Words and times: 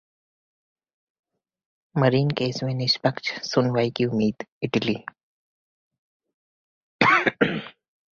marine 1.95 2.29
case 2.31 2.59
में 2.63 2.73
निष्पक्ष 2.73 3.31
सुनवाई 3.49 3.91
की 3.91 4.05
उम्मीद: 4.05 4.45
इटली 4.63 4.95